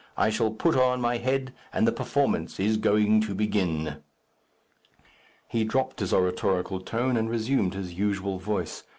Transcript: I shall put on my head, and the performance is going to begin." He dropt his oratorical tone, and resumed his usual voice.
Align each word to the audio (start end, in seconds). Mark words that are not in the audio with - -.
I 0.17 0.31
shall 0.31 0.49
put 0.49 0.75
on 0.75 0.99
my 0.99 1.17
head, 1.17 1.53
and 1.71 1.85
the 1.85 1.91
performance 1.91 2.59
is 2.59 2.77
going 2.77 3.21
to 3.21 3.35
begin." 3.35 3.97
He 5.47 5.63
dropt 5.63 5.99
his 5.99 6.11
oratorical 6.11 6.79
tone, 6.79 7.15
and 7.15 7.29
resumed 7.29 7.75
his 7.75 7.93
usual 7.93 8.39
voice. 8.39 8.83